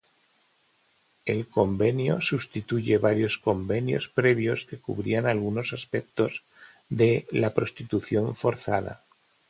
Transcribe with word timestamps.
El 1.25 1.47
Convenio 1.47 2.21
sustituye 2.21 2.97
varios 2.97 3.37
convenios 3.37 4.07
previos 4.07 4.65
que 4.65 4.79
cubrían 4.79 5.27
algunos 5.27 5.73
aspectos 5.73 6.41
de 6.89 7.27
la 7.29 7.53
prostitución 7.53 8.33
forzada. 8.35 9.03